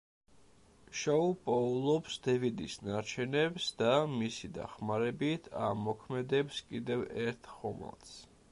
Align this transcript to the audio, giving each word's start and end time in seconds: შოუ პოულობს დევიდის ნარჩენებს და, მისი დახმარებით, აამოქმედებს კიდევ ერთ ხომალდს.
შოუ 0.99 1.25
პოულობს 1.49 2.15
დევიდის 2.27 2.77
ნარჩენებს 2.87 3.67
და, 3.83 3.91
მისი 4.15 4.49
დახმარებით, 4.57 5.53
აამოქმედებს 5.67 6.63
კიდევ 6.71 7.05
ერთ 7.27 7.51
ხომალდს. 7.59 8.17